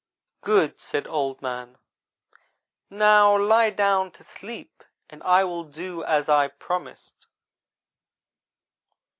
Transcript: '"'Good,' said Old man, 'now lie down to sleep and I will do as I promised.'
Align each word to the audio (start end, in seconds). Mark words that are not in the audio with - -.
'"'Good,' 0.41 0.79
said 0.79 1.05
Old 1.05 1.43
man, 1.43 1.77
'now 2.89 3.37
lie 3.37 3.69
down 3.69 4.09
to 4.13 4.23
sleep 4.23 4.83
and 5.11 5.21
I 5.21 5.43
will 5.43 5.63
do 5.65 6.03
as 6.03 6.27
I 6.27 6.47
promised.' 6.47 7.27